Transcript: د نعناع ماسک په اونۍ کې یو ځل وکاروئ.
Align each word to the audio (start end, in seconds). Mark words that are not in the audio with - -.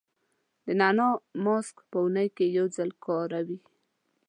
د 0.65 0.67
نعناع 0.79 1.13
ماسک 1.43 1.75
په 1.91 1.97
اونۍ 2.03 2.27
کې 2.35 2.45
یو 2.57 2.65
ځل 2.75 2.89
وکاروئ. 2.95 3.59